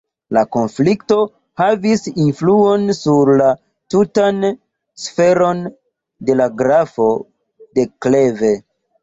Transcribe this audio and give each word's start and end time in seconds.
La 0.35 0.41
konflikto 0.55 1.17
havis 1.61 2.01
influon 2.23 2.87
sur 2.99 3.31
la 3.41 3.49
tutan 3.95 4.41
sferon 5.03 5.63
de 6.31 6.39
la 6.41 6.49
grafo 6.65 7.13
de 7.79 7.87
Kleve. 8.07 8.53